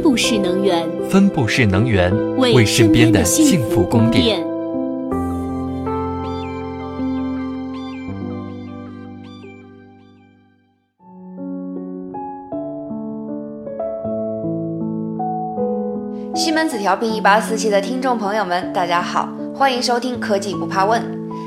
[0.00, 4.40] 分布式能源，分布式能源为身边的幸福供电。
[16.34, 21.02] 西门子调频一八四七的听众朋友们，大家好，欢迎收听科技不怕问。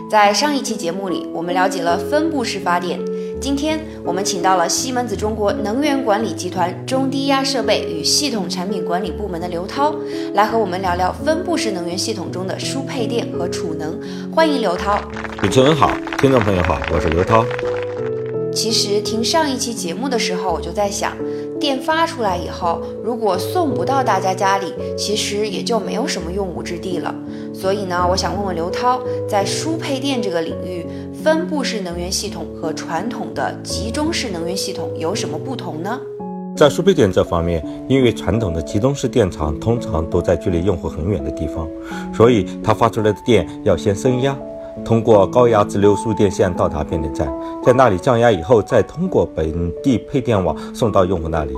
[0.08, 3.00] 在上一期节目里，我们了解了分布式发电。
[3.44, 9.94] 今天我们请到了西门子中国能源管理集团中低压设备与系统产品管理部门的刘涛，
[10.34, 14.00] 来和我们聊聊分布式能源系统中的输配电和储能。
[14.34, 14.98] 欢迎刘涛。
[15.42, 17.44] 主持人好，听众朋友好，我是刘涛。
[18.56, 21.12] 其实听上一期节目的时候，我就在想，
[21.60, 27.14] 电发出来以后，如果送不到大家家里，其实也就没有什么用武之地了。
[27.54, 30.86] 所以呢，我想问问刘涛，在输配电这个领域。
[31.24, 35.98] 分布式能源系统和传统的集中式能源系统有什么不同呢？
[36.54, 41.66] 在输配电这方面，因为传统的集中式电厂通常都在距离用户很远的地方，
[42.14, 44.38] 所以它发出来的电要先升压，
[44.84, 51.54] 通过高压直流输电线到达变电站，在那里降压以后，再通过本地配电网送到用户那里。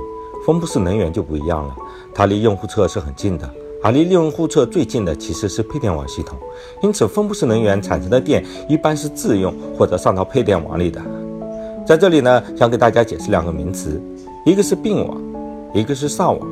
[0.46, 1.74] 分布式能源就不一样了，
[2.14, 3.50] 它离用户侧是很近的。
[3.82, 6.36] 而离利用户侧最近的其实是配电网系统，
[6.82, 11.00] 因此分布式能源产生的电一般是自用或者上到配电网里的。
[11.86, 14.00] 在这里呢，想给大家解释两个名词，
[14.44, 15.16] 一个是并网，
[15.72, 16.48] 一个是上网。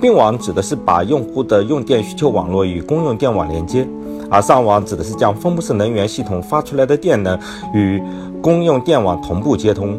[0.00, 3.86] 并网指的是把用户的用电需求网络与公用电网连接，
[4.28, 7.38] 而上网指的是将分布式能源系统发出来的电能
[7.72, 8.02] 与
[8.42, 9.98] 公用电网同步接通。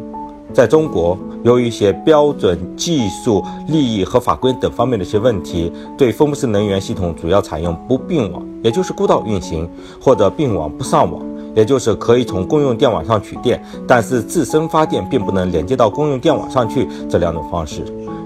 [0.56, 9.70] 在中国，由于一些标准、技术、利益和法规等方面的一些问题，对分布式能源系统主要采用不并网，也就是孤岛运行，
[10.02, 11.22] 或者并网不上网，
[11.54, 17.84] 也就是可以从公用电网上取电，但是自身发电并不能连接到公用电网上去这两种方式。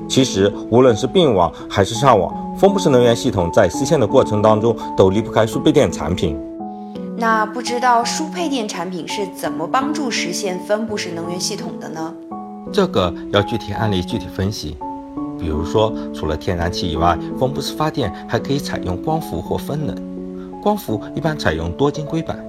[0.08, 6.38] 其实，无论是并网还是上网，分布式能源系统在实现的过程当中都离不开输配电产品。
[7.20, 12.14] 那不知道输配电产品是怎么帮助实现分布式能源系统的呢？
[12.72, 14.78] 这个要具体案例具体分析。
[15.38, 19.94] 比如说，除了天然气以外，分布式发电还可以采用光伏或风能。
[20.62, 22.42] 光伏一般采用多晶硅板，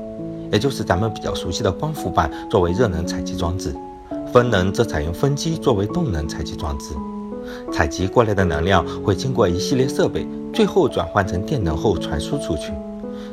[0.52, 3.70] 也就是咱们比较熟悉的光伏板作为热能采集装置；
[4.32, 6.94] 风能则采用风机作为动能采集装置。
[7.72, 12.72] 采集过来的能量会经过一系列设备，最后转换成电能后传输出去。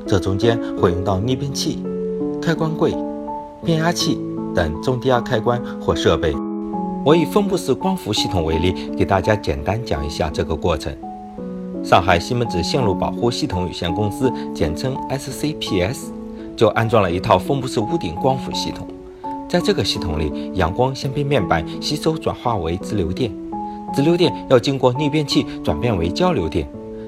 [0.08, 1.84] 这中间会用到逆变器、
[2.42, 2.96] 开关柜、
[3.64, 4.18] 变压器
[4.56, 6.34] 等中低压开关或设备。
[7.04, 10.96] 我以分布式光伏系统为例，给大家简单讲一下这个过程。
[11.84, 16.06] 上海西门子线路保护系统有限公司（简称 SCPS）
[16.56, 18.88] 就安装了一套分布式屋顶光伏系统。
[19.48, 23.32] 在这个系统里，阳光先被面板吸收转化为直流电，
[23.94, 26.68] 直流电要经过逆变器转变为交流电。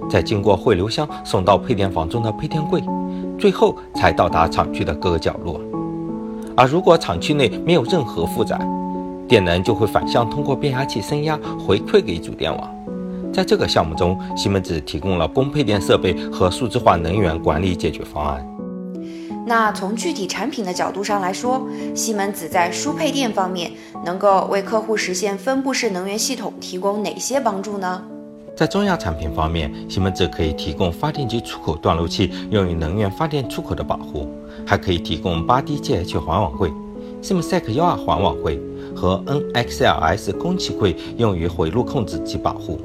[0.10, 2.82] 再经过汇流箱送到配电房中的配电柜，
[3.38, 5.62] 最后才到达厂区的各个角落。
[6.58, 8.60] 而如果厂区内没有任何负载，
[9.28, 12.76] 电能就会反向通过变压器升压回馈给主电网。
[13.32, 18.46] 在这个项目中，西门子提供了供配电设备和数字化能源管理解决方案。
[19.46, 21.62] 那从具体产品的角度上来说，
[21.96, 23.72] 西门子在输配电方面
[24.04, 28.02] 能够为客户实现分布式能源系统提供哪些帮助呢？
[28.60, 34.28] 在中压产品方面，西门子可以提供发电机出口断路器用于能源发电出口的保护，
[34.68, 36.70] 还可以提供八 D GH 环网柜、
[37.22, 38.60] Simsec 幺二环网柜
[38.94, 42.82] 和 NXLS 供气柜用于回路控制及保护。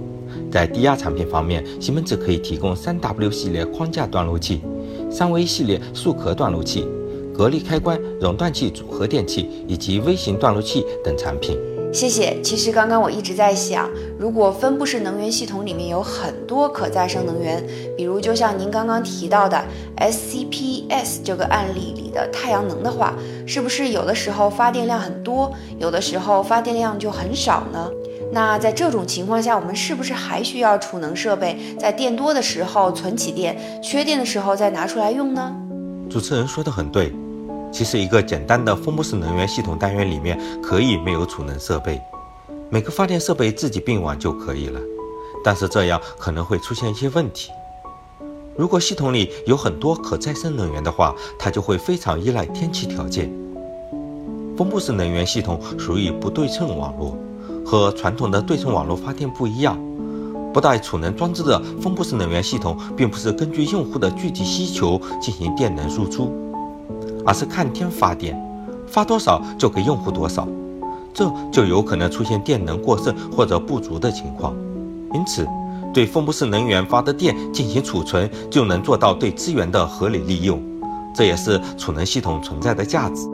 [0.48, 4.60] 在低压产品方面，西门子可以提供三 W 系列框架断路器、
[5.10, 6.86] 三 V 系列束壳断路器、
[7.36, 11.58] 格力开关熔断器组合电器以及微型断路器等产品。
[11.94, 12.41] 谢谢。
[12.43, 13.88] 其实刚刚我一直在想，
[14.19, 17.65] 如果分布式能源系统里面有很多可再生能源，
[17.97, 19.65] 比如就像您刚刚提到的
[19.99, 23.15] SCPS 这个案例里的太阳能的话，
[23.47, 27.88] 是不是有的时候发电量很多，有的时候发电量就很少呢？
[28.33, 35.54] 那在这种情况下，我们是不是还需要储能设备，在电多的时候存起电，缺电的时候再拿出来用呢？
[36.10, 37.13] 主持人说的很对。
[37.74, 42.00] 其实，一个简单的分布式能源系统单元里面可以没有储能设备，
[42.71, 44.80] 每个发电设备自己并网就可以了。
[45.42, 47.50] 但是这样可能会出现一些问题。
[48.56, 53.28] 如果系统里有很多可再生能源的话，它就会非常依赖天气条件。
[54.56, 57.18] 分布式能源系统属于不对称网络，
[57.66, 59.77] 和传统的对称网络发电不一样。
[60.53, 66.32] 不带储能装置的分布式能源系统，并不是根据用户的具体需求进行电能输出。
[67.24, 68.38] 而是看天发电，
[68.86, 70.47] 发多少就给用户多少，
[71.12, 74.54] 这就有可能出现电能过剩或者不足的情况。
[75.12, 75.47] 因此，
[75.92, 80.60] 对分布式能源发的电进行储存，就能做到对资源的合理利用。
[81.15, 83.28] 这也是储能系统存在的价值。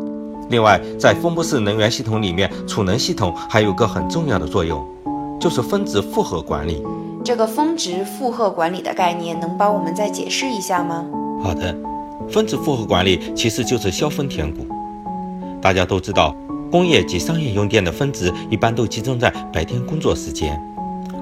[0.50, 4.84] 另外，在分布式能源系统里面，储能系统还有个很重要的作用，
[5.40, 6.82] 就是峰值负荷管理。
[7.24, 11.06] 这个峰值负荷管理的概念，能帮我们再解释一下吗？
[11.42, 11.74] 好的，
[12.30, 14.66] 分子负荷管理其实就是消峰填谷。
[15.60, 16.34] 大家都知道，
[16.70, 20.58] 工业及商业用电的峰值一般都集中在白天工作时间，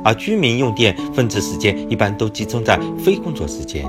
[0.04, 3.84] 而居民用电峰值时间一般都集中在非工作时间。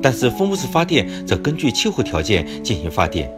[0.00, 3.28] 但是分布式发电则根据气候条件进行发电。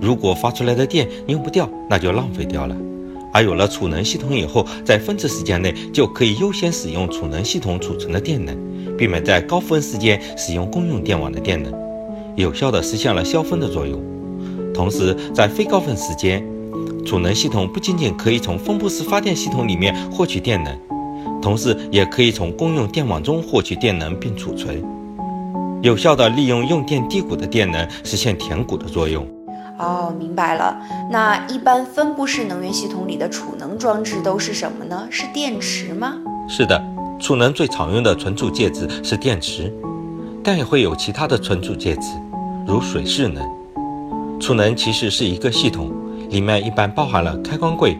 [0.00, 2.76] 如果发出来的电用不掉，那就浪费掉了。
[3.32, 8.56] 而有了储能系统以后，在峰值时间内就可以优先使用储能系统储存的电能，
[8.96, 11.72] 避免在高峰时间使用公用电网的电能，
[12.42, 14.00] 有效地实现了消峰的作用。
[14.72, 16.44] 同时，在非高峰时间，
[17.04, 20.78] 储能系统不仅仅可以从分布式发电系统里面获取电能，
[21.42, 24.80] 同时也可以从公用电网中获取电能并储存，
[25.82, 29.26] 有效地利用用电低谷的电能，实现填谷的作用。
[29.80, 30.76] 哦，明白了。
[31.10, 35.08] 那一般分布式能源系统里的储能装置都是什么呢？
[35.10, 36.14] 是电池吗？
[36.48, 36.80] 是的，
[37.18, 39.72] 储能最常用的存储介质是电池，
[40.42, 42.08] 但也会有其他的存储介质，
[42.68, 43.42] 如水势能。
[44.38, 45.90] 储能其实是一个系统，
[46.28, 47.96] 里面一般包含了开关柜、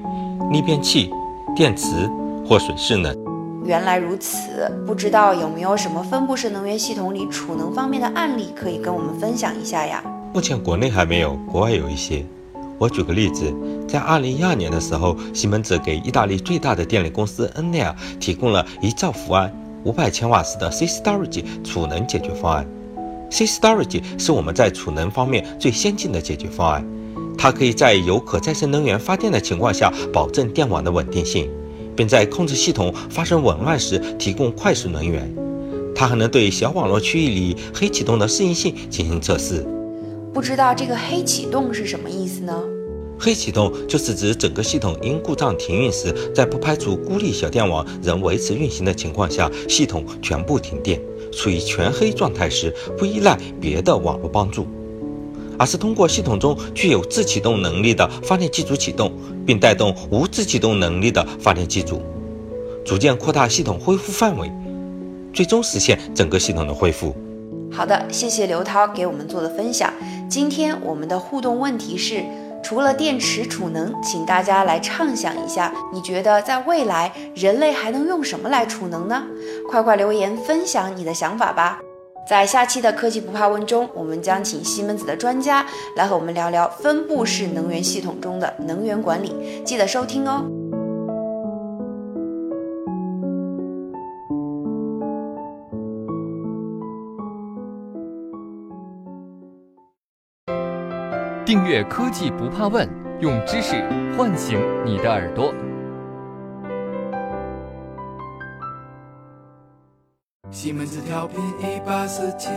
[0.53, 1.11] 逆变器、
[1.57, 1.87] 电池
[2.47, 3.17] 或水势能。
[3.65, 10.05] 原来如此，不知道有没有什么分布式能源系统里储能方面的案例可以跟我们分享一下呀？
[10.35, 12.23] 目前国内还没有，国外有一些。
[12.77, 13.51] 我举个例子，
[13.89, 19.51] 在二零一二年的时候，西门子给意大利最大的电力公司恩奈尔提供了一兆伏安、
[19.85, 22.67] 五百千瓦时的 C Storage 储能解决方案。
[23.31, 26.87] C Storage 是我们在储能方面最先进的解决方案，
[27.37, 31.49] 它可以在有可再生能源发电的情况下保证电网的稳定性，
[31.95, 35.31] 并在控制系统发生紊乱时提供快速能源。
[35.95, 39.67] 它还能对小网络区域里黑启动的适应性进行测试。
[40.33, 42.55] 不知道这个黑启动是什么意思呢？
[43.19, 51.01] 黑启动就是指整个系统因故障停运时，在不排除孤立小电网仍维持运行的情况下，系统全部停电，
[51.33, 54.67] 处于全黑状态时，不依赖别的网络帮助，
[55.59, 59.13] 而是通过系统中具有自启动能力的发电机组启动，
[59.47, 62.01] 并带动无自启动能力的发电机组，
[62.85, 64.51] 逐渐扩大系统恢复范围，
[65.33, 67.15] 最终实现整个系统的恢复。
[67.71, 69.93] 好的，谢谢刘涛给我们做的分享。
[70.29, 72.25] 今天我们的互动问题是：
[72.69, 79.25] 除了电池储能，请大家来畅想一下，你觉得在未来人类还能用什么来储能呢？
[79.71, 81.81] 快快留言分享你的想法吧。
[82.29, 85.65] 在下期的科技不怕问中，我们将请西门子的专家
[85.97, 90.45] 来和我们聊聊分布式能源系统中的能源管理，记得收听哦。
[101.49, 102.87] 订阅科技不怕问，
[103.23, 103.83] 用知识
[104.15, 105.55] 唤醒你的耳朵。
[110.51, 112.51] 西门子调频一八四七，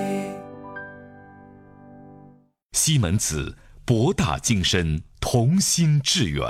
[2.74, 3.56] 西门子
[3.86, 6.44] 博大精深，同心致远。